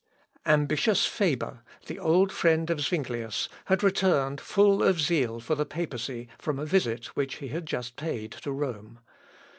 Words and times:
]Ambitious 0.57 1.05
Faber, 1.05 1.63
the 1.85 1.99
old 1.99 2.31
friend 2.31 2.71
of 2.71 2.81
Zuinglius, 2.81 3.47
had 3.65 3.83
returned 3.83 4.41
full 4.41 4.81
of 4.81 4.99
zeal 4.99 5.39
for 5.39 5.53
the 5.53 5.63
papacy 5.63 6.27
from 6.39 6.57
a 6.57 6.65
visit 6.65 7.15
which 7.15 7.35
he 7.35 7.49
had 7.49 7.67
just 7.67 7.97
paid 7.97 8.31
to 8.31 8.51
Rome. 8.51 8.97